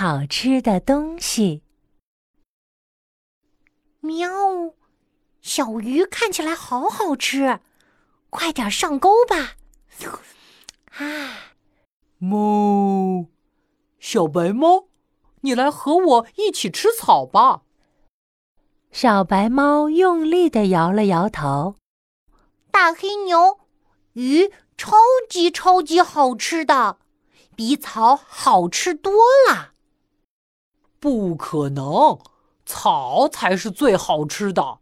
[0.00, 1.64] 好吃的东西。
[3.98, 4.28] 喵，
[5.40, 7.58] 小鱼看起来好好吃，
[8.30, 9.56] 快点上钩吧！
[10.98, 11.56] 啊，
[12.20, 13.26] 哞，
[13.98, 14.84] 小白猫，
[15.40, 17.62] 你来和我一起吃草吧。
[18.92, 21.74] 小白猫用力的摇了摇头。
[22.70, 23.58] 大黑牛，
[24.12, 24.96] 鱼超
[25.28, 27.00] 级超级好吃的，
[27.56, 29.12] 比草好吃多
[29.50, 29.74] 了。
[31.00, 32.18] 不可能，
[32.66, 34.78] 草才是最好吃的。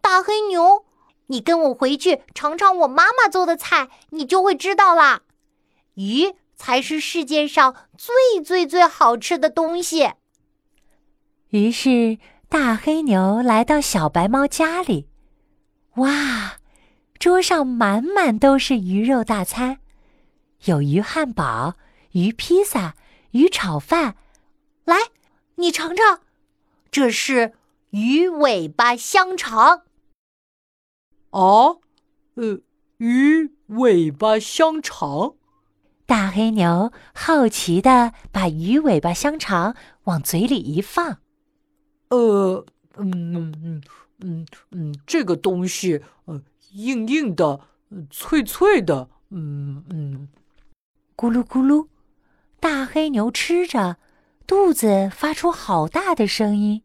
[0.00, 0.84] 大黑牛，
[1.26, 5.22] 你跟我回去尝尝我妈妈做的菜，你就会知道啦。
[5.94, 10.12] 鱼才是世界上最最最好吃的东西。
[11.48, 12.18] 于是。
[12.50, 15.06] 大黑牛来到小白猫家里，
[15.98, 16.56] 哇，
[17.16, 19.78] 桌上满满都是鱼肉大餐，
[20.64, 21.76] 有鱼汉堡、
[22.10, 22.96] 鱼披萨、
[23.30, 24.16] 鱼炒饭。
[24.90, 24.96] 来，
[25.54, 26.18] 你尝尝，
[26.90, 27.52] 这是
[27.90, 29.82] 鱼尾巴香肠。
[31.30, 31.80] 哦，
[32.34, 32.58] 呃，
[32.96, 35.36] 鱼尾巴香肠。
[36.06, 41.18] 大黑牛好奇的把鱼尾巴香肠往嘴里一放。
[42.08, 43.82] 呃，嗯嗯
[44.18, 47.60] 嗯嗯这个东西，呃，硬硬的，
[48.10, 50.28] 脆脆的，嗯嗯，
[51.14, 51.86] 咕噜咕噜，
[52.58, 53.98] 大黑牛吃着，
[54.50, 56.82] 肚子发出好大的声音。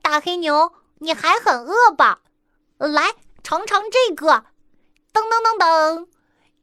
[0.00, 2.22] 大黑牛，你还很饿吧？
[2.78, 4.46] 来尝尝这个，
[5.12, 6.06] 噔噔噔噔，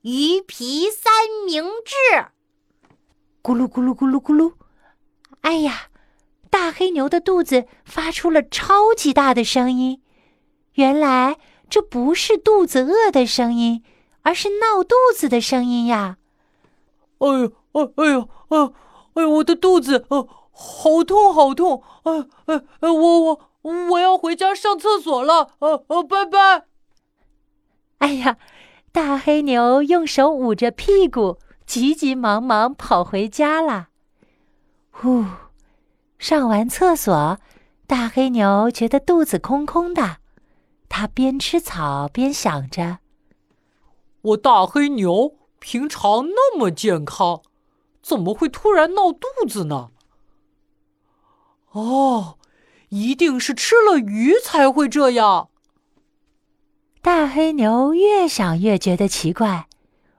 [0.02, 1.14] 鱼皮三
[1.46, 2.26] 明治。
[3.44, 4.54] 咕噜咕噜咕噜咕噜，
[5.42, 5.90] 哎呀！
[6.50, 10.02] 大黑牛的肚子发出了超级大的声音，
[10.74, 11.38] 原来
[11.70, 13.84] 这不是肚子饿的声音，
[14.24, 16.18] 而是闹肚子的声音呀！
[17.20, 18.58] 哎呦，哎哎呦，哎
[19.14, 21.84] 哎，我的肚子，呃，好痛，好痛！
[22.04, 23.40] 哎哎哎，我我
[23.92, 26.66] 我要回家上厕所了，呃呃，拜拜！
[28.00, 28.38] 哎呀，
[28.92, 33.90] 大黑牛用手捂着屁股，急急忙忙跑回家了。
[34.92, 35.26] 呼。
[36.18, 37.40] 上完厕所，
[37.88, 40.18] 大黑牛觉得肚子空空的。
[40.88, 43.00] 它边吃草边想着
[44.22, 47.42] ：“我大黑牛平常那么健康，
[48.02, 49.92] 怎么会突然闹肚子呢？”
[51.72, 52.38] 哦，
[52.90, 55.50] 一定是吃了鱼才会这样。
[57.02, 59.68] 大黑牛越想越觉得奇怪，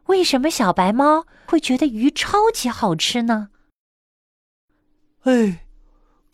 [0.06, 3.50] 为什么小白猫会觉得鱼超级好吃呢？
[5.22, 5.66] 哎。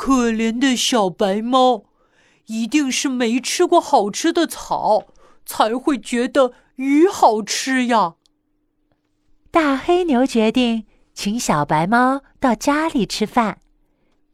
[0.01, 1.87] 可怜的小白猫，
[2.47, 5.09] 一定是没吃过好吃的草，
[5.45, 8.15] 才会觉得鱼好吃呀。
[9.51, 10.87] 大黑牛决定
[11.21, 13.59] 请小白猫到家里吃饭。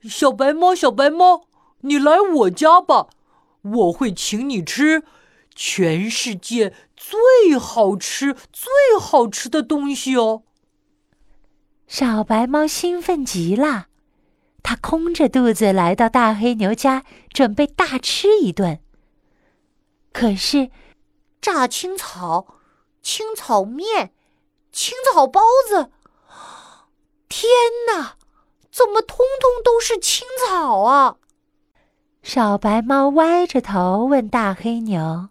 [0.03, 1.47] 小白猫，小白猫，
[1.81, 3.07] 你来我家吧，
[3.63, 5.03] 我会请你吃
[5.55, 10.43] 全世界最好吃、最好吃的东西哦。
[11.87, 13.87] 小白猫兴奋极了。
[14.63, 17.03] 它空着肚子来到大黑牛家，
[17.33, 18.79] 准备大吃一顿。
[20.13, 20.71] 可是，
[21.41, 22.59] 炸青草、
[23.01, 24.13] 青草面、
[24.71, 25.91] 青草包子，
[27.29, 27.51] 天
[27.89, 28.17] 哪！
[28.71, 31.17] 怎么通通都是青草啊？
[32.23, 35.29] 小白猫歪着头问大黑牛：“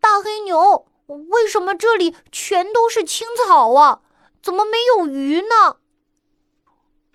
[0.00, 4.00] 大黑牛，为什么这里全都是青草啊？
[4.42, 5.76] 怎么没有鱼呢？”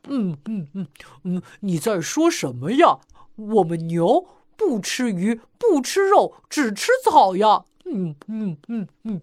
[0.08, 0.88] 嗯嗯嗯
[1.24, 3.00] 嗯，你在说什么呀？
[3.36, 7.66] 我们牛不吃鱼，不吃肉，只吃草呀！
[7.86, 9.22] 嗯嗯嗯嗯。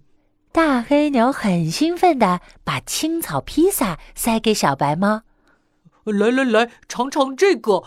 [0.52, 5.22] 大黑牛很兴奋的把青草披萨塞给小白猫，
[6.04, 7.82] 来来来，尝尝这个，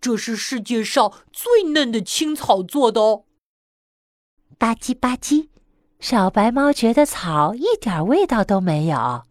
[0.00, 3.24] 这是世界上最嫩的青草做的哦。
[4.56, 5.48] 吧唧吧唧，
[6.00, 9.24] 小白猫觉得草一点味道都没有。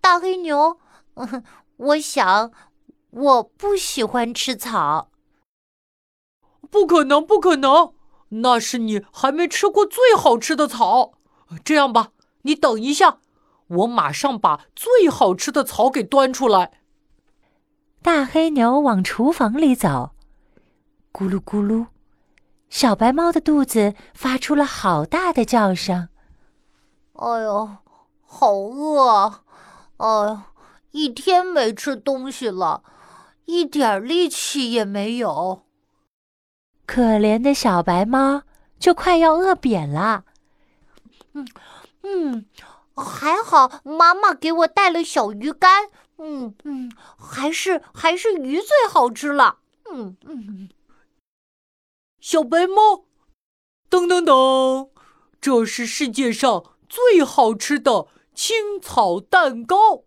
[0.00, 0.78] 大黑牛。
[1.76, 2.52] 我想，
[3.10, 5.10] 我不喜欢吃草。
[6.70, 7.92] 不可能，不可能！
[8.28, 11.14] 那是你还没吃过最好吃的草。
[11.62, 12.12] 这样吧，
[12.42, 13.18] 你等一下，
[13.68, 16.80] 我马上把最好吃的草给端出来。
[18.02, 20.14] 大黑牛往厨房里走，
[21.12, 21.86] 咕噜咕噜，
[22.68, 26.08] 小白猫的肚子发出了好大的叫声。
[27.14, 27.76] 哎呦，
[28.22, 29.42] 好饿啊！
[29.98, 30.38] 哎呦。
[30.96, 32.84] 一天没吃东西了，
[33.46, 35.64] 一点力气也没有。
[36.86, 38.42] 可怜的小白猫
[38.78, 40.24] 就快要饿扁了。
[41.34, 41.46] 嗯
[42.02, 42.46] 嗯，
[42.94, 45.90] 还好妈妈给我带了小鱼干。
[46.18, 49.58] 嗯嗯，还是还是鱼最好吃了。
[49.90, 50.68] 嗯嗯，
[52.20, 53.04] 小白猫，
[53.90, 54.90] 噔噔噔，
[55.40, 60.04] 这是世界上最好吃的青草蛋糕。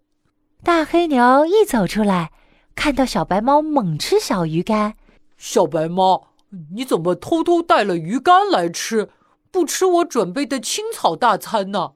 [0.64, 2.32] 大黑牛一走出来，
[2.74, 4.96] 看到小白猫猛吃小鱼干。
[5.38, 6.30] 小白猫，
[6.74, 9.10] 你怎么偷偷带了鱼干来吃，
[9.52, 11.94] 不吃我准备的青草大餐呢？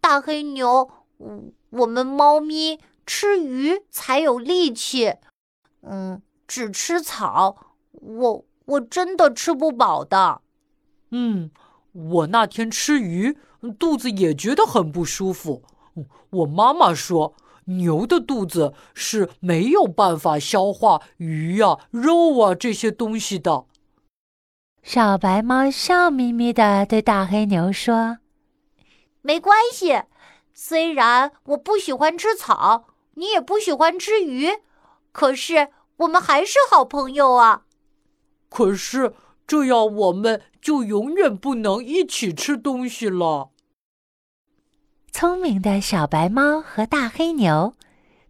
[0.00, 0.90] 大黑牛，
[1.70, 2.78] 我们猫咪。
[3.06, 5.12] 吃鱼才有力气，
[5.82, 7.54] 嗯，只吃草，
[7.90, 10.40] 我我真的吃不饱的。
[11.10, 11.50] 嗯，
[11.92, 13.36] 我那天吃鱼，
[13.78, 15.62] 肚子也觉得很不舒服。
[16.30, 17.34] 我妈妈说，
[17.66, 23.66] 牛的肚子是没有办法消化鱼呀、肉啊这些东西的。
[24.84, 28.18] 小白猫笑眯眯的对大黑牛说
[29.22, 30.02] ：“没关系，
[30.52, 32.86] 虽然我不喜欢吃草。”
[33.16, 34.48] 你也不喜欢吃鱼，
[35.12, 37.62] 可是我们还是好朋友啊。
[38.48, 39.14] 可是
[39.46, 43.50] 这样我们就永远不能一起吃东西了。
[45.12, 47.74] 聪明的小白猫和大黑牛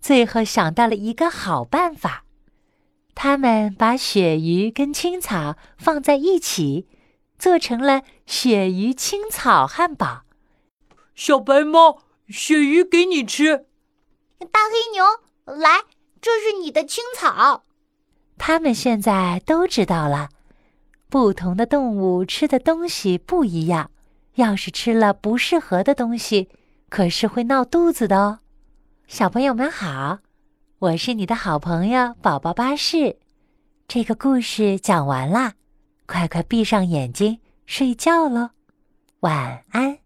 [0.02, 2.23] 最后想到了一个好办法，
[3.24, 6.86] 他们把鳕鱼跟青草放在一起，
[7.38, 10.24] 做成了鳕鱼青草汉堡。
[11.14, 13.64] 小白猫，鳕鱼给你吃。
[14.52, 15.02] 大黑牛，
[15.46, 15.84] 来，
[16.20, 17.64] 这是你的青草。
[18.36, 20.28] 他们现在都知道了，
[21.08, 23.90] 不同的动物吃的东西不一样，
[24.34, 26.50] 要是吃了不适合的东西，
[26.90, 28.40] 可是会闹肚子的哦。
[29.08, 30.18] 小朋友们好，
[30.84, 33.16] 我是你的好朋友宝宝巴士。
[33.88, 35.54] 这个故事讲完啦，
[36.06, 38.50] 快快闭上眼睛睡觉喽，
[39.20, 40.03] 晚安。